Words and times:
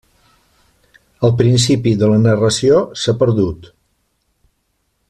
El 1.27 1.35
principi 1.41 1.93
de 2.01 2.09
la 2.13 2.17
narració 2.23 2.81
s'ha 3.03 3.17
perdut. 3.21 3.71